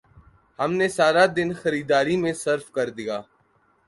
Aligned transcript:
ہم 0.59 0.71
نے 0.79 0.87
سارا 0.97 1.25
دن 1.37 1.49
خریداری 1.61 2.15
میں 2.23 2.33
صرف 2.43 2.65
کر 2.75 2.87
دیا 2.97 3.17